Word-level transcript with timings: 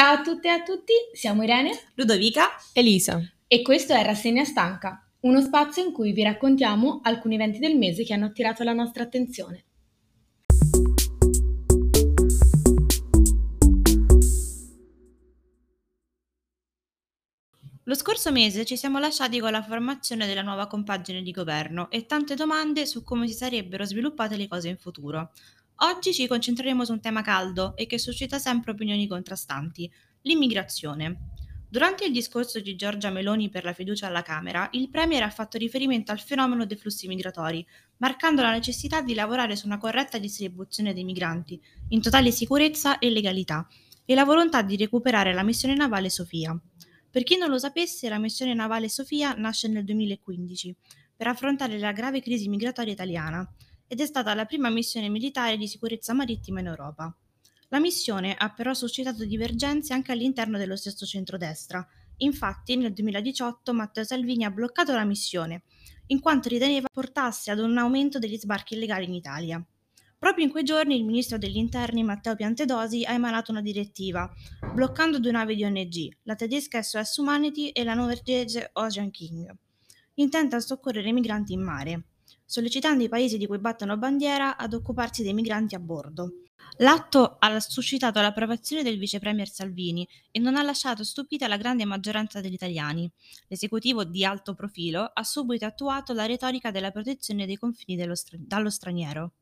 Ciao 0.00 0.14
a 0.14 0.22
tutte 0.22 0.48
e 0.48 0.52
a 0.52 0.62
tutti, 0.62 0.94
siamo 1.12 1.42
Irene, 1.42 1.78
Ludovica, 1.96 2.48
Elisa 2.72 3.20
e 3.46 3.60
questo 3.60 3.92
è 3.92 4.02
Rassegna 4.02 4.44
Stanca, 4.44 5.06
uno 5.20 5.42
spazio 5.42 5.84
in 5.84 5.92
cui 5.92 6.12
vi 6.12 6.22
raccontiamo 6.22 7.00
alcuni 7.02 7.34
eventi 7.34 7.58
del 7.58 7.76
mese 7.76 8.02
che 8.02 8.14
hanno 8.14 8.24
attirato 8.24 8.64
la 8.64 8.72
nostra 8.72 9.02
attenzione. 9.02 9.64
Lo 17.84 17.94
scorso 17.94 18.32
mese 18.32 18.64
ci 18.64 18.78
siamo 18.78 18.98
lasciati 18.98 19.38
con 19.38 19.50
la 19.50 19.62
formazione 19.62 20.26
della 20.26 20.42
nuova 20.42 20.66
compagine 20.66 21.20
di 21.20 21.32
governo 21.32 21.90
e 21.90 22.06
tante 22.06 22.36
domande 22.36 22.86
su 22.86 23.02
come 23.02 23.26
si 23.26 23.34
sarebbero 23.34 23.84
sviluppate 23.84 24.36
le 24.36 24.48
cose 24.48 24.68
in 24.68 24.78
futuro. 24.78 25.32
Oggi 25.82 26.12
ci 26.12 26.26
concentreremo 26.26 26.84
su 26.84 26.92
un 26.92 27.00
tema 27.00 27.22
caldo 27.22 27.74
e 27.74 27.86
che 27.86 27.98
suscita 27.98 28.38
sempre 28.38 28.72
opinioni 28.72 29.06
contrastanti, 29.06 29.90
l'immigrazione. 30.22 31.30
Durante 31.70 32.04
il 32.04 32.12
discorso 32.12 32.60
di 32.60 32.76
Giorgia 32.76 33.08
Meloni 33.08 33.48
per 33.48 33.64
la 33.64 33.72
fiducia 33.72 34.06
alla 34.06 34.20
Camera, 34.20 34.68
il 34.72 34.90
Premier 34.90 35.22
ha 35.22 35.30
fatto 35.30 35.56
riferimento 35.56 36.12
al 36.12 36.20
fenomeno 36.20 36.66
dei 36.66 36.76
flussi 36.76 37.08
migratori, 37.08 37.66
marcando 37.96 38.42
la 38.42 38.50
necessità 38.50 39.00
di 39.00 39.14
lavorare 39.14 39.56
su 39.56 39.64
una 39.64 39.78
corretta 39.78 40.18
distribuzione 40.18 40.92
dei 40.92 41.04
migranti, 41.04 41.58
in 41.88 42.02
totale 42.02 42.30
sicurezza 42.30 42.98
e 42.98 43.08
legalità, 43.08 43.66
e 44.04 44.14
la 44.14 44.24
volontà 44.24 44.60
di 44.60 44.76
recuperare 44.76 45.32
la 45.32 45.42
missione 45.42 45.74
navale 45.74 46.10
Sofia. 46.10 46.54
Per 47.10 47.22
chi 47.22 47.38
non 47.38 47.48
lo 47.48 47.58
sapesse, 47.58 48.10
la 48.10 48.18
missione 48.18 48.52
navale 48.52 48.90
Sofia 48.90 49.32
nasce 49.32 49.66
nel 49.66 49.84
2015 49.84 50.76
per 51.16 51.28
affrontare 51.28 51.78
la 51.78 51.92
grave 51.92 52.20
crisi 52.20 52.50
migratoria 52.50 52.92
italiana 52.92 53.50
ed 53.92 54.00
è 54.00 54.06
stata 54.06 54.32
la 54.34 54.44
prima 54.44 54.70
missione 54.70 55.08
militare 55.08 55.56
di 55.56 55.66
sicurezza 55.66 56.12
marittima 56.12 56.60
in 56.60 56.66
Europa. 56.66 57.12
La 57.70 57.80
missione 57.80 58.36
ha 58.36 58.48
però 58.52 58.72
suscitato 58.72 59.24
divergenze 59.24 59.92
anche 59.92 60.12
all'interno 60.12 60.58
dello 60.58 60.76
stesso 60.76 61.04
centrodestra. 61.04 61.84
Infatti, 62.18 62.76
nel 62.76 62.92
2018 62.92 63.72
Matteo 63.72 64.04
Salvini 64.04 64.44
ha 64.44 64.52
bloccato 64.52 64.94
la 64.94 65.02
missione, 65.04 65.64
in 66.06 66.20
quanto 66.20 66.48
riteneva 66.48 66.86
portasse 66.92 67.50
ad 67.50 67.58
un 67.58 67.76
aumento 67.78 68.20
degli 68.20 68.36
sbarchi 68.36 68.74
illegali 68.74 69.06
in 69.06 69.14
Italia. 69.14 69.66
Proprio 70.16 70.44
in 70.44 70.52
quei 70.52 70.62
giorni 70.62 70.94
il 70.94 71.04
ministro 71.04 71.36
degli 71.36 71.56
interni 71.56 72.04
Matteo 72.04 72.36
Piantedosi 72.36 73.04
ha 73.04 73.12
emanato 73.12 73.50
una 73.50 73.60
direttiva, 73.60 74.32
bloccando 74.72 75.18
due 75.18 75.32
navi 75.32 75.56
di 75.56 75.64
ONG, 75.64 76.16
la 76.22 76.36
tedesca 76.36 76.80
SOS 76.80 77.16
Humanity 77.16 77.70
e 77.70 77.82
la 77.82 77.94
norvegese 77.94 78.70
Ocean 78.74 79.10
King, 79.10 79.52
intenta 80.14 80.54
a 80.54 80.60
soccorrere 80.60 81.08
i 81.08 81.12
migranti 81.12 81.54
in 81.54 81.64
mare, 81.64 82.04
sollecitando 82.50 83.04
i 83.04 83.08
paesi 83.08 83.38
di 83.38 83.46
cui 83.46 83.60
battono 83.60 83.96
bandiera 83.96 84.56
ad 84.56 84.74
occuparsi 84.74 85.22
dei 85.22 85.32
migranti 85.32 85.76
a 85.76 85.78
bordo. 85.78 86.32
L'atto 86.78 87.36
ha 87.38 87.60
suscitato 87.60 88.20
l'approvazione 88.20 88.82
del 88.82 88.98
vice 88.98 89.20
premier 89.20 89.48
Salvini 89.48 90.06
e 90.32 90.40
non 90.40 90.56
ha 90.56 90.62
lasciato 90.62 91.04
stupita 91.04 91.46
la 91.46 91.56
grande 91.56 91.84
maggioranza 91.84 92.40
degli 92.40 92.54
italiani. 92.54 93.08
L'esecutivo 93.46 94.02
di 94.02 94.24
alto 94.24 94.54
profilo 94.54 95.08
ha 95.12 95.22
subito 95.22 95.64
attuato 95.64 96.12
la 96.12 96.26
retorica 96.26 96.72
della 96.72 96.90
protezione 96.90 97.46
dei 97.46 97.56
confini 97.56 98.04
stra- 98.16 98.36
dallo 98.40 98.68
straniero. 98.68 99.32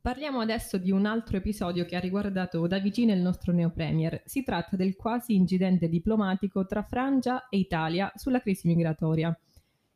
Parliamo 0.00 0.40
adesso 0.40 0.78
di 0.78 0.90
un 0.90 1.04
altro 1.04 1.36
episodio 1.36 1.84
che 1.84 1.96
ha 1.96 2.00
riguardato 2.00 2.66
da 2.66 2.78
vicino 2.78 3.12
il 3.12 3.20
nostro 3.20 3.52
neopremier. 3.52 4.22
Si 4.24 4.42
tratta 4.42 4.76
del 4.76 4.96
quasi 4.96 5.34
incidente 5.34 5.90
diplomatico 5.90 6.64
tra 6.64 6.82
Francia 6.84 7.48
e 7.50 7.58
Italia 7.58 8.10
sulla 8.14 8.40
crisi 8.40 8.66
migratoria. 8.66 9.38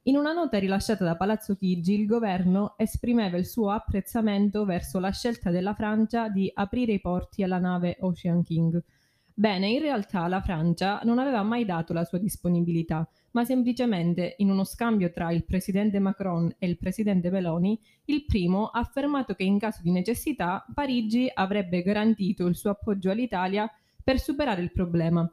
In 0.09 0.17
una 0.17 0.33
nota 0.33 0.59
rilasciata 0.59 1.05
da 1.05 1.17
Palazzo 1.17 1.55
Chigi, 1.55 1.92
il 1.92 2.06
governo 2.06 2.73
esprimeva 2.78 3.37
il 3.37 3.45
suo 3.45 3.69
apprezzamento 3.69 4.65
verso 4.65 4.98
la 4.98 5.11
scelta 5.11 5.50
della 5.50 5.75
Francia 5.75 6.31
di 6.31 6.50
aprire 6.50 6.93
i 6.93 7.00
porti 7.00 7.43
alla 7.43 7.59
nave 7.59 7.99
Ocean 8.00 8.43
King. 8.43 8.82
Bene, 9.34 9.69
in 9.69 9.81
realtà 9.81 10.27
la 10.27 10.41
Francia 10.41 11.03
non 11.05 11.19
aveva 11.19 11.43
mai 11.43 11.66
dato 11.66 11.93
la 11.93 12.06
sua 12.06 12.16
disponibilità, 12.16 13.06
ma 13.32 13.44
semplicemente 13.44 14.37
in 14.38 14.50
uno 14.50 14.65
scambio 14.65 15.12
tra 15.12 15.31
il 15.31 15.44
presidente 15.44 15.99
Macron 15.99 16.55
e 16.59 16.66
il 16.66 16.78
presidente 16.78 17.28
Meloni, 17.28 17.78
il 18.06 18.25
primo 18.25 18.69
ha 18.69 18.78
affermato 18.78 19.34
che 19.34 19.44
in 19.44 19.59
caso 19.59 19.82
di 19.82 19.91
necessità 19.91 20.65
Parigi 20.72 21.31
avrebbe 21.31 21.82
garantito 21.82 22.47
il 22.47 22.56
suo 22.56 22.71
appoggio 22.71 23.11
all'Italia 23.11 23.71
per 24.03 24.19
superare 24.19 24.62
il 24.62 24.72
problema. 24.72 25.31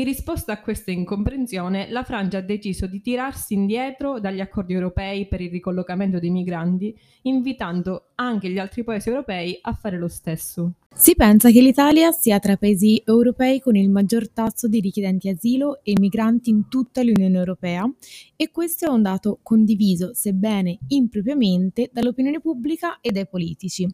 In 0.00 0.04
risposta 0.04 0.52
a 0.52 0.60
questa 0.60 0.92
incomprensione, 0.92 1.90
la 1.90 2.04
Francia 2.04 2.38
ha 2.38 2.40
deciso 2.40 2.86
di 2.86 3.00
tirarsi 3.00 3.54
indietro 3.54 4.20
dagli 4.20 4.38
accordi 4.38 4.72
europei 4.72 5.26
per 5.26 5.40
il 5.40 5.50
ricollocamento 5.50 6.20
dei 6.20 6.30
migranti, 6.30 6.96
invitando 7.22 8.07
anche 8.20 8.50
gli 8.50 8.58
altri 8.58 8.84
paesi 8.84 9.08
europei 9.08 9.58
a 9.60 9.74
fare 9.74 9.98
lo 9.98 10.08
stesso. 10.08 10.72
Si 10.92 11.14
pensa 11.14 11.50
che 11.50 11.60
l'Italia 11.60 12.10
sia 12.10 12.40
tra 12.40 12.52
i 12.52 12.58
paesi 12.58 13.00
europei 13.04 13.60
con 13.60 13.76
il 13.76 13.88
maggior 13.88 14.28
tasso 14.30 14.66
di 14.66 14.80
richiedenti 14.80 15.28
asilo 15.28 15.78
e 15.84 15.92
migranti 15.96 16.50
in 16.50 16.66
tutta 16.66 17.02
l'Unione 17.04 17.36
Europea 17.36 17.88
e 18.34 18.50
questo 18.50 18.86
è 18.86 18.88
un 18.88 19.02
dato 19.02 19.38
condiviso, 19.44 20.12
sebbene 20.12 20.78
impropriamente, 20.88 21.90
dall'opinione 21.92 22.40
pubblica 22.40 22.98
e 23.00 23.12
dai 23.12 23.28
politici. 23.28 23.88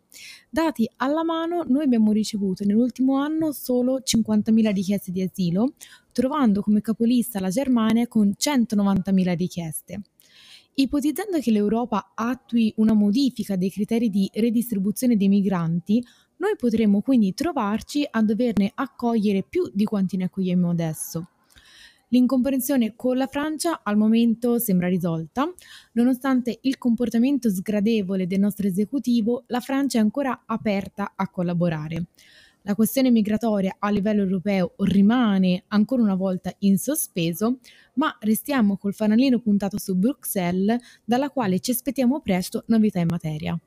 Dati 0.48 0.88
alla 0.96 1.24
mano, 1.24 1.64
noi 1.66 1.84
abbiamo 1.84 2.10
ricevuto 2.12 2.64
nell'ultimo 2.64 3.16
anno 3.16 3.52
solo 3.52 4.00
50.000 4.02 4.72
richieste 4.72 5.12
di 5.12 5.20
asilo, 5.20 5.74
trovando 6.10 6.62
come 6.62 6.80
capolista 6.80 7.38
la 7.40 7.50
Germania 7.50 8.08
con 8.08 8.32
190.000 8.34 9.36
richieste. 9.36 10.00
Ipotizzando 10.76 11.38
che 11.38 11.52
l'Europa 11.52 12.12
attui 12.16 12.72
una 12.78 12.94
modifica 12.94 13.54
dei 13.54 13.70
criteri 13.70 14.10
di 14.10 14.28
redistribuzione 14.34 15.16
dei 15.16 15.28
migranti, 15.28 16.04
noi 16.38 16.56
potremmo 16.56 17.00
quindi 17.00 17.32
trovarci 17.32 18.04
a 18.10 18.20
doverne 18.22 18.72
accogliere 18.74 19.44
più 19.48 19.70
di 19.72 19.84
quanti 19.84 20.16
ne 20.16 20.24
accogliamo 20.24 20.70
adesso. 20.70 21.28
L'incomprensione 22.08 22.94
con 22.96 23.16
la 23.16 23.28
Francia 23.28 23.82
al 23.84 23.96
momento 23.96 24.58
sembra 24.58 24.88
risolta, 24.88 25.48
nonostante 25.92 26.58
il 26.62 26.76
comportamento 26.76 27.50
sgradevole 27.50 28.26
del 28.26 28.40
nostro 28.40 28.66
esecutivo, 28.66 29.44
la 29.46 29.60
Francia 29.60 29.98
è 29.98 30.00
ancora 30.00 30.42
aperta 30.44 31.12
a 31.14 31.28
collaborare. 31.28 32.06
La 32.66 32.74
questione 32.74 33.10
migratoria 33.10 33.76
a 33.78 33.90
livello 33.90 34.22
europeo 34.22 34.72
rimane 34.78 35.64
ancora 35.68 36.00
una 36.00 36.14
volta 36.14 36.50
in 36.60 36.78
sospeso, 36.78 37.58
ma 37.96 38.16
restiamo 38.20 38.78
col 38.78 38.94
fanalino 38.94 39.38
puntato 39.38 39.78
su 39.78 39.94
Bruxelles, 39.94 40.80
dalla 41.04 41.28
quale 41.28 41.60
ci 41.60 41.72
aspettiamo 41.72 42.22
presto 42.22 42.64
novità 42.68 43.00
in 43.00 43.08
materia. 43.10 43.60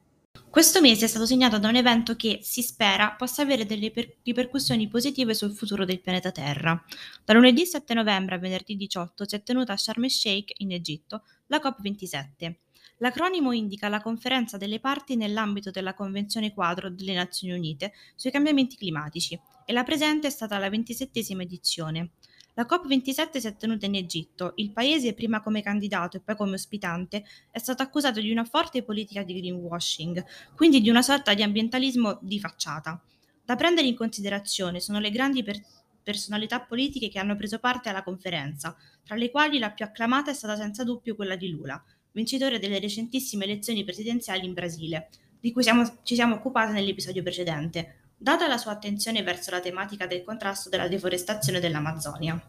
Questo 0.49 0.81
mese 0.81 1.05
è 1.05 1.07
stato 1.07 1.27
segnato 1.27 1.59
da 1.59 1.67
un 1.67 1.75
evento 1.75 2.15
che, 2.15 2.39
si 2.41 2.63
spera, 2.63 3.13
possa 3.15 3.43
avere 3.43 3.67
delle 3.67 3.91
per- 3.91 4.15
ripercussioni 4.23 4.87
positive 4.87 5.35
sul 5.35 5.53
futuro 5.53 5.85
del 5.85 6.01
pianeta 6.01 6.31
Terra. 6.31 6.83
Da 7.23 7.33
lunedì 7.33 7.67
7 7.67 7.93
novembre 7.93 8.33
a 8.33 8.39
venerdì 8.39 8.75
18 8.75 9.29
si 9.29 9.35
è 9.35 9.43
tenuta 9.43 9.73
a 9.73 9.77
Sharm 9.77 10.05
el-Sheikh, 10.05 10.53
in 10.57 10.71
Egitto, 10.71 11.21
la 11.47 11.61
COP27. 11.63 12.55
L'acronimo 12.99 13.51
indica 13.51 13.89
la 13.89 14.01
conferenza 14.01 14.57
delle 14.57 14.79
parti 14.79 15.15
nell'ambito 15.15 15.69
della 15.69 15.93
Convenzione 15.93 16.51
quadro 16.51 16.89
delle 16.89 17.13
Nazioni 17.13 17.53
Unite 17.53 17.93
sui 18.15 18.31
cambiamenti 18.31 18.75
climatici 18.75 19.39
e 19.65 19.73
la 19.73 19.83
presente 19.83 20.27
è 20.27 20.29
stata 20.31 20.57
la 20.57 20.69
ventisettesima 20.69 21.43
edizione. 21.43 22.11
La 22.55 22.65
COP27 22.67 23.37
si 23.37 23.45
è 23.45 23.55
tenuta 23.55 23.85
in 23.85 23.93
Egitto. 23.93 24.53
Il 24.55 24.71
paese, 24.71 25.13
prima 25.13 25.41
come 25.41 25.61
candidato 25.61 26.17
e 26.17 26.21
poi 26.21 26.35
come 26.35 26.55
ospitante, 26.55 27.23
è 27.51 27.59
stato 27.59 27.83
accusato 27.83 28.19
di 28.19 28.31
una 28.31 28.45
forte 28.45 28.81
politica 28.81 29.21
di 29.21 29.39
greenwashing, 29.39 30.25
quindi 30.55 30.81
di 30.81 30.89
una 30.89 31.03
sorta 31.03 31.35
di 31.35 31.43
ambientalismo 31.43 32.17
di 32.19 32.39
facciata. 32.39 32.99
Da 33.45 33.55
prendere 33.55 33.85
in 33.85 33.95
considerazione 33.95 34.79
sono 34.79 34.97
le 34.99 35.11
grandi 35.11 35.43
per- 35.43 35.61
personalità 36.01 36.61
politiche 36.61 37.09
che 37.09 37.19
hanno 37.19 37.35
preso 37.35 37.59
parte 37.59 37.89
alla 37.89 38.01
conferenza, 38.01 38.75
tra 39.03 39.15
le 39.15 39.29
quali 39.29 39.59
la 39.59 39.71
più 39.71 39.85
acclamata 39.85 40.31
è 40.31 40.33
stata 40.33 40.55
senza 40.55 40.83
dubbio 40.83 41.15
quella 41.15 41.35
di 41.35 41.49
Lula, 41.49 41.83
vincitore 42.17 42.57
delle 42.57 42.79
recentissime 42.79 43.43
elezioni 43.43 43.83
presidenziali 43.83 44.43
in 44.43 44.53
Brasile, 44.53 45.09
di 45.39 45.51
cui 45.51 45.61
siamo, 45.61 45.99
ci 46.01 46.15
siamo 46.15 46.33
occupati 46.33 46.73
nell'episodio 46.73 47.21
precedente, 47.21 48.13
data 48.17 48.47
la 48.47 48.57
sua 48.57 48.71
attenzione 48.71 49.21
verso 49.21 49.51
la 49.51 49.59
tematica 49.59 50.07
del 50.07 50.23
contrasto 50.23 50.67
della 50.69 50.87
deforestazione 50.87 51.59
dell'Amazzonia. 51.59 52.41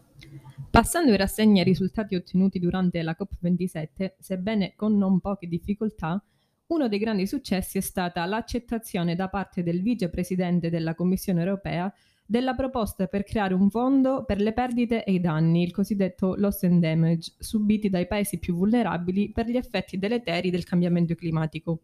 Passando 0.71 1.11
in 1.11 1.17
rassegna 1.17 1.61
ai 1.61 1.67
risultati 1.67 2.15
ottenuti 2.15 2.57
durante 2.57 2.99
la 3.03 3.15
COP27, 3.15 4.13
sebbene 4.17 4.73
con 4.75 4.97
non 4.97 5.19
poche 5.19 5.47
difficoltà, 5.47 6.23
uno 6.67 6.87
dei 6.87 6.97
grandi 6.97 7.27
successi 7.27 7.77
è 7.77 7.81
stata 7.81 8.25
l'accettazione 8.25 9.15
da 9.15 9.29
parte 9.29 9.61
del 9.61 9.83
vicepresidente 9.83 10.71
della 10.71 10.95
Commissione 10.95 11.41
europea 11.41 11.93
della 12.29 12.53
proposta 12.53 13.07
per 13.07 13.23
creare 13.23 13.55
un 13.55 13.71
fondo 13.71 14.23
per 14.23 14.39
le 14.39 14.53
perdite 14.53 15.03
e 15.03 15.13
i 15.13 15.19
danni, 15.19 15.63
il 15.63 15.71
cosiddetto 15.71 16.35
loss 16.35 16.61
and 16.61 16.79
damage, 16.79 17.33
subiti 17.39 17.89
dai 17.89 18.05
paesi 18.05 18.37
più 18.37 18.53
vulnerabili 18.53 19.31
per 19.31 19.47
gli 19.47 19.57
effetti 19.57 19.97
deleteri 19.97 20.51
del 20.51 20.63
cambiamento 20.63 21.15
climatico. 21.15 21.79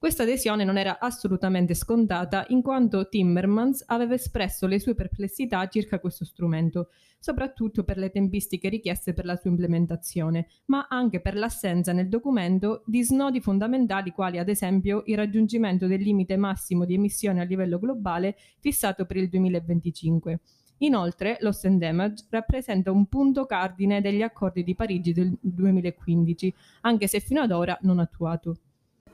Questa 0.00 0.22
adesione 0.22 0.64
non 0.64 0.78
era 0.78 0.98
assolutamente 0.98 1.74
scontata 1.74 2.46
in 2.48 2.62
quanto 2.62 3.06
Timmermans 3.06 3.84
aveva 3.88 4.14
espresso 4.14 4.66
le 4.66 4.80
sue 4.80 4.94
perplessità 4.94 5.68
circa 5.68 6.00
questo 6.00 6.24
strumento, 6.24 6.88
soprattutto 7.18 7.84
per 7.84 7.98
le 7.98 8.08
tempistiche 8.08 8.70
richieste 8.70 9.12
per 9.12 9.26
la 9.26 9.36
sua 9.36 9.50
implementazione, 9.50 10.46
ma 10.68 10.86
anche 10.88 11.20
per 11.20 11.36
l'assenza 11.36 11.92
nel 11.92 12.08
documento 12.08 12.82
di 12.86 13.04
snodi 13.04 13.42
fondamentali 13.42 14.12
quali 14.12 14.38
ad 14.38 14.48
esempio 14.48 15.02
il 15.04 15.18
raggiungimento 15.18 15.86
del 15.86 16.00
limite 16.00 16.38
massimo 16.38 16.86
di 16.86 16.94
emissioni 16.94 17.40
a 17.40 17.44
livello 17.44 17.78
globale 17.78 18.36
fissato 18.58 19.04
per 19.04 19.18
il 19.18 19.28
2025. 19.28 20.40
Inoltre, 20.78 21.36
loss 21.40 21.66
and 21.66 21.78
damage 21.78 22.24
rappresenta 22.30 22.90
un 22.90 23.04
punto 23.04 23.44
cardine 23.44 24.00
degli 24.00 24.22
accordi 24.22 24.64
di 24.64 24.74
Parigi 24.74 25.12
del 25.12 25.36
2015, 25.38 26.54
anche 26.80 27.06
se 27.06 27.20
fino 27.20 27.42
ad 27.42 27.50
ora 27.50 27.76
non 27.82 27.98
attuato. 27.98 28.60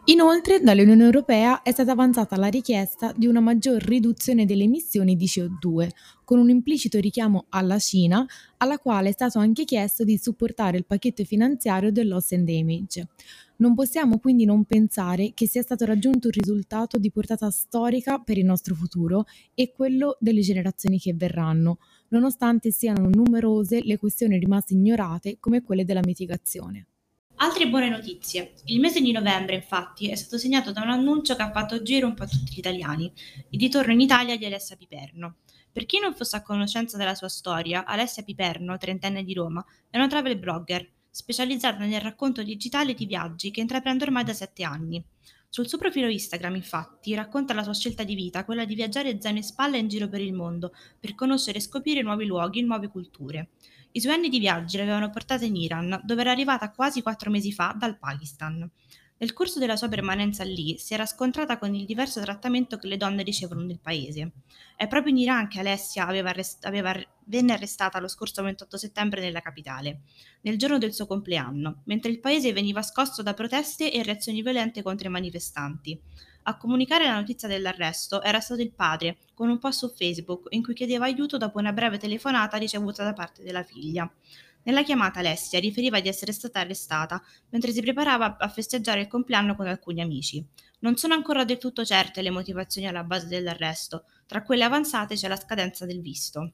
Inoltre 0.08 0.60
dall'Unione 0.60 1.02
Europea 1.02 1.62
è 1.62 1.72
stata 1.72 1.90
avanzata 1.90 2.36
la 2.36 2.46
richiesta 2.46 3.12
di 3.16 3.26
una 3.26 3.40
maggior 3.40 3.82
riduzione 3.82 4.44
delle 4.44 4.62
emissioni 4.62 5.16
di 5.16 5.26
CO2, 5.26 5.88
con 6.22 6.38
un 6.38 6.48
implicito 6.48 7.00
richiamo 7.00 7.46
alla 7.48 7.80
Cina, 7.80 8.24
alla 8.58 8.78
quale 8.78 9.08
è 9.08 9.12
stato 9.12 9.40
anche 9.40 9.64
chiesto 9.64 10.04
di 10.04 10.16
supportare 10.16 10.76
il 10.76 10.86
pacchetto 10.86 11.24
finanziario 11.24 11.90
del 11.90 12.06
loss 12.06 12.30
and 12.30 12.46
damage. 12.48 13.08
Non 13.56 13.74
possiamo 13.74 14.20
quindi 14.20 14.44
non 14.44 14.62
pensare 14.62 15.32
che 15.34 15.48
sia 15.48 15.62
stato 15.62 15.84
raggiunto 15.84 16.28
un 16.28 16.34
risultato 16.34 16.98
di 16.98 17.10
portata 17.10 17.50
storica 17.50 18.20
per 18.20 18.38
il 18.38 18.44
nostro 18.44 18.76
futuro 18.76 19.24
e 19.54 19.72
quello 19.72 20.18
delle 20.20 20.40
generazioni 20.40 21.00
che 21.00 21.14
verranno, 21.14 21.78
nonostante 22.10 22.70
siano 22.70 23.08
numerose 23.12 23.82
le 23.82 23.98
questioni 23.98 24.38
rimaste 24.38 24.74
ignorate 24.74 25.38
come 25.40 25.64
quelle 25.64 25.84
della 25.84 26.02
mitigazione. 26.04 26.86
Altre 27.38 27.68
buone 27.68 27.90
notizie. 27.90 28.54
Il 28.64 28.80
mese 28.80 29.02
di 29.02 29.12
novembre, 29.12 29.56
infatti, 29.56 30.08
è 30.08 30.14
stato 30.14 30.38
segnato 30.38 30.72
da 30.72 30.80
un 30.80 30.88
annuncio 30.88 31.36
che 31.36 31.42
ha 31.42 31.50
fatto 31.50 31.82
giro 31.82 32.06
un 32.06 32.14
po' 32.14 32.22
a 32.22 32.26
tutti 32.26 32.54
gli 32.54 32.58
italiani, 32.60 33.12
il 33.50 33.60
ritorno 33.60 33.92
in 33.92 34.00
Italia 34.00 34.38
di 34.38 34.46
Alessia 34.46 34.74
Piperno. 34.74 35.36
Per 35.70 35.84
chi 35.84 35.98
non 35.98 36.14
fosse 36.14 36.36
a 36.36 36.42
conoscenza 36.42 36.96
della 36.96 37.14
sua 37.14 37.28
storia, 37.28 37.84
Alessia 37.84 38.22
Piperno, 38.22 38.78
trentenne 38.78 39.22
di 39.22 39.34
Roma, 39.34 39.62
è 39.90 39.98
una 39.98 40.08
travel 40.08 40.38
blogger, 40.38 40.90
specializzata 41.10 41.84
nel 41.84 42.00
racconto 42.00 42.42
digitale 42.42 42.94
di 42.94 43.04
viaggi 43.04 43.50
che 43.50 43.60
intraprende 43.60 44.04
ormai 44.04 44.24
da 44.24 44.32
sette 44.32 44.64
anni. 44.64 45.04
Sul 45.50 45.68
suo 45.68 45.76
profilo 45.76 46.08
Instagram, 46.08 46.54
infatti, 46.54 47.14
racconta 47.14 47.52
la 47.52 47.62
sua 47.62 47.74
scelta 47.74 48.02
di 48.02 48.14
vita, 48.14 48.46
quella 48.46 48.64
di 48.64 48.74
viaggiare 48.74 49.20
zaino 49.20 49.40
e 49.40 49.42
spalla 49.42 49.76
in 49.76 49.88
giro 49.88 50.08
per 50.08 50.22
il 50.22 50.32
mondo, 50.32 50.72
per 50.98 51.14
conoscere 51.14 51.58
e 51.58 51.62
scoprire 51.62 52.00
nuovi 52.00 52.24
luoghi 52.24 52.60
e 52.60 52.62
nuove 52.62 52.88
culture. 52.88 53.50
I 53.96 54.00
suoi 54.02 54.12
anni 54.12 54.28
di 54.28 54.38
viaggi 54.38 54.76
l'avevano 54.76 55.08
portata 55.08 55.46
in 55.46 55.56
Iran, 55.56 55.98
dove 56.04 56.20
era 56.20 56.30
arrivata 56.30 56.70
quasi 56.70 57.00
quattro 57.00 57.30
mesi 57.30 57.50
fa 57.50 57.74
dal 57.78 57.96
Pakistan. 57.96 58.70
Nel 59.16 59.32
corso 59.32 59.58
della 59.58 59.76
sua 59.76 59.88
permanenza 59.88 60.44
lì 60.44 60.76
si 60.76 60.92
era 60.92 61.06
scontrata 61.06 61.56
con 61.56 61.74
il 61.74 61.86
diverso 61.86 62.20
trattamento 62.20 62.76
che 62.76 62.88
le 62.88 62.98
donne 62.98 63.22
ricevono 63.22 63.62
nel 63.62 63.80
paese. 63.80 64.32
È 64.76 64.86
proprio 64.86 65.12
in 65.12 65.20
Iran 65.20 65.48
che 65.48 65.60
Alessia 65.60 66.06
aveva 66.06 66.28
arrest- 66.28 66.66
aveva, 66.66 66.94
venne 67.24 67.54
arrestata 67.54 67.98
lo 67.98 68.08
scorso 68.08 68.42
28 68.42 68.76
settembre 68.76 69.22
nella 69.22 69.40
capitale, 69.40 70.02
nel 70.42 70.58
giorno 70.58 70.76
del 70.76 70.92
suo 70.92 71.06
compleanno, 71.06 71.80
mentre 71.84 72.10
il 72.10 72.20
paese 72.20 72.52
veniva 72.52 72.82
scosso 72.82 73.22
da 73.22 73.32
proteste 73.32 73.90
e 73.90 74.02
reazioni 74.02 74.42
violente 74.42 74.82
contro 74.82 75.08
i 75.08 75.10
manifestanti. 75.10 75.98
A 76.42 76.58
comunicare 76.58 77.06
la 77.06 77.14
notizia 77.14 77.48
dell'arresto 77.48 78.22
era 78.22 78.40
stato 78.40 78.60
il 78.60 78.74
padre, 78.74 79.16
con 79.36 79.50
un 79.50 79.58
post 79.58 79.80
su 79.80 79.94
Facebook 79.94 80.46
in 80.50 80.62
cui 80.62 80.72
chiedeva 80.72 81.04
aiuto 81.04 81.36
dopo 81.36 81.58
una 81.58 81.74
breve 81.74 81.98
telefonata 81.98 82.56
ricevuta 82.56 83.04
da 83.04 83.12
parte 83.12 83.42
della 83.42 83.62
figlia. 83.62 84.10
Nella 84.62 84.82
chiamata 84.82 85.18
Alessia 85.18 85.60
riferiva 85.60 86.00
di 86.00 86.08
essere 86.08 86.32
stata 86.32 86.60
arrestata 86.60 87.22
mentre 87.50 87.70
si 87.70 87.82
preparava 87.82 88.38
a 88.38 88.48
festeggiare 88.48 89.02
il 89.02 89.08
compleanno 89.08 89.54
con 89.54 89.66
alcuni 89.66 90.00
amici. 90.00 90.42
Non 90.78 90.96
sono 90.96 91.12
ancora 91.12 91.44
del 91.44 91.58
tutto 91.58 91.84
certe 91.84 92.22
le 92.22 92.30
motivazioni 92.30 92.88
alla 92.88 93.04
base 93.04 93.26
dell'arresto, 93.26 94.04
tra 94.26 94.42
quelle 94.42 94.64
avanzate 94.64 95.16
c'è 95.16 95.28
la 95.28 95.36
scadenza 95.36 95.84
del 95.84 96.00
visto. 96.00 96.52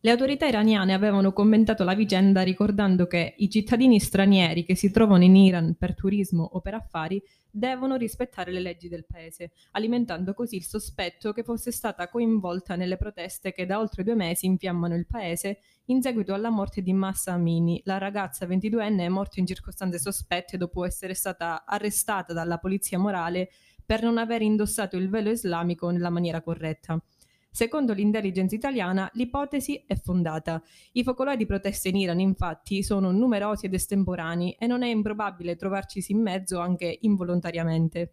Le 0.00 0.12
autorità 0.12 0.46
iraniane 0.46 0.94
avevano 0.94 1.32
commentato 1.32 1.82
la 1.82 1.94
vicenda 1.94 2.42
ricordando 2.42 3.08
che 3.08 3.34
i 3.38 3.50
cittadini 3.50 3.98
stranieri 3.98 4.64
che 4.64 4.76
si 4.76 4.92
trovano 4.92 5.24
in 5.24 5.34
Iran 5.34 5.74
per 5.74 5.96
turismo 5.96 6.44
o 6.44 6.60
per 6.60 6.74
affari 6.74 7.20
devono 7.50 7.96
rispettare 7.96 8.52
le 8.52 8.60
leggi 8.60 8.88
del 8.88 9.04
paese, 9.04 9.50
alimentando 9.72 10.34
così 10.34 10.54
il 10.54 10.62
sospetto 10.62 11.32
che 11.32 11.42
fosse 11.42 11.72
stata 11.72 12.08
coinvolta 12.08 12.76
nelle 12.76 12.96
proteste 12.96 13.52
che 13.52 13.66
da 13.66 13.80
oltre 13.80 14.04
due 14.04 14.14
mesi 14.14 14.46
infiammano 14.46 14.94
il 14.94 15.08
paese 15.08 15.58
in 15.86 16.00
seguito 16.00 16.32
alla 16.32 16.50
morte 16.50 16.80
di 16.80 16.92
Massa 16.92 17.32
Amini, 17.32 17.80
la 17.84 17.98
ragazza 17.98 18.46
22enne 18.46 19.08
morta 19.08 19.40
in 19.40 19.46
circostanze 19.46 19.98
sospette 19.98 20.56
dopo 20.56 20.84
essere 20.84 21.14
stata 21.14 21.64
arrestata 21.66 22.32
dalla 22.32 22.58
polizia 22.58 23.00
morale 23.00 23.50
per 23.84 24.02
non 24.02 24.18
aver 24.18 24.42
indossato 24.42 24.96
il 24.96 25.08
velo 25.08 25.30
islamico 25.30 25.90
nella 25.90 26.10
maniera 26.10 26.40
corretta. 26.40 27.02
Secondo 27.50 27.92
l'intelligence 27.92 28.54
italiana, 28.54 29.10
l'ipotesi 29.14 29.82
è 29.86 29.96
fondata. 29.96 30.62
I 30.92 31.02
focolai 31.02 31.36
di 31.36 31.46
proteste 31.46 31.88
in 31.88 31.96
Iran, 31.96 32.20
infatti, 32.20 32.82
sono 32.82 33.10
numerosi 33.10 33.66
ed 33.66 33.74
estemporanei 33.74 34.52
e 34.58 34.66
non 34.66 34.82
è 34.82 34.88
improbabile 34.88 35.56
trovarcisi 35.56 36.12
in 36.12 36.22
mezzo 36.22 36.60
anche 36.60 36.98
involontariamente. 37.02 38.12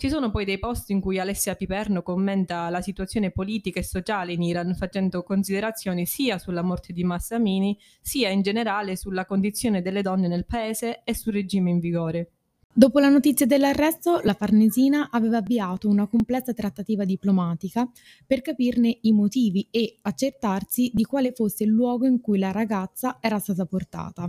Ci 0.00 0.08
sono 0.08 0.30
poi 0.30 0.46
dei 0.46 0.58
post 0.58 0.88
in 0.88 0.98
cui 0.98 1.18
Alessia 1.18 1.54
Piperno 1.56 2.02
commenta 2.02 2.70
la 2.70 2.80
situazione 2.80 3.30
politica 3.32 3.80
e 3.80 3.84
sociale 3.84 4.32
in 4.32 4.42
Iran 4.42 4.74
facendo 4.74 5.22
considerazioni 5.22 6.06
sia 6.06 6.38
sulla 6.38 6.62
morte 6.62 6.94
di 6.94 7.04
Massamini 7.04 7.78
sia 8.00 8.30
in 8.30 8.40
generale 8.40 8.96
sulla 8.96 9.26
condizione 9.26 9.82
delle 9.82 10.00
donne 10.00 10.26
nel 10.26 10.46
paese 10.46 11.02
e 11.04 11.14
sul 11.14 11.34
regime 11.34 11.68
in 11.68 11.80
vigore. 11.80 12.30
Dopo 12.72 13.00
la 13.00 13.08
notizia 13.08 13.46
dell'arresto, 13.46 14.20
la 14.22 14.34
Farnesina 14.34 15.10
aveva 15.10 15.38
avviato 15.38 15.88
una 15.88 16.06
complessa 16.06 16.54
trattativa 16.54 17.04
diplomatica 17.04 17.90
per 18.24 18.42
capirne 18.42 18.98
i 19.02 19.12
motivi 19.12 19.66
e 19.72 19.98
accertarsi 20.02 20.92
di 20.94 21.02
quale 21.02 21.32
fosse 21.32 21.64
il 21.64 21.70
luogo 21.70 22.06
in 22.06 22.20
cui 22.20 22.38
la 22.38 22.52
ragazza 22.52 23.18
era 23.20 23.40
stata 23.40 23.66
portata. 23.66 24.28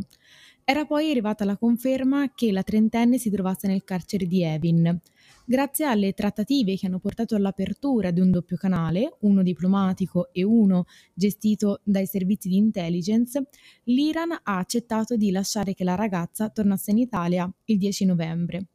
Era 0.71 0.85
poi 0.85 1.11
arrivata 1.11 1.43
la 1.43 1.57
conferma 1.57 2.31
che 2.33 2.49
la 2.53 2.63
trentenne 2.63 3.17
si 3.17 3.29
trovasse 3.29 3.67
nel 3.67 3.83
carcere 3.83 4.25
di 4.25 4.41
Evin. 4.41 5.01
Grazie 5.43 5.83
alle 5.83 6.13
trattative 6.13 6.77
che 6.77 6.85
hanno 6.85 6.99
portato 6.99 7.35
all'apertura 7.35 8.09
di 8.11 8.21
un 8.21 8.31
doppio 8.31 8.55
canale, 8.55 9.17
uno 9.19 9.43
diplomatico 9.43 10.31
e 10.31 10.43
uno 10.43 10.85
gestito 11.13 11.81
dai 11.83 12.05
servizi 12.05 12.47
di 12.47 12.55
intelligence, 12.55 13.49
l'Iran 13.83 14.31
ha 14.31 14.57
accettato 14.59 15.17
di 15.17 15.29
lasciare 15.31 15.73
che 15.73 15.83
la 15.83 15.95
ragazza 15.95 16.47
tornasse 16.47 16.91
in 16.91 16.99
Italia 16.99 17.51
il 17.65 17.77
10 17.77 18.05
novembre. 18.05 18.67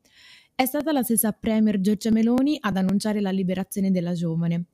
È 0.54 0.66
stata 0.66 0.93
la 0.93 1.02
stessa 1.02 1.32
Premier 1.32 1.81
Giorgia 1.81 2.10
Meloni 2.10 2.58
ad 2.60 2.76
annunciare 2.76 3.22
la 3.22 3.31
liberazione 3.31 3.90
della 3.90 4.12
giovane. 4.12 4.66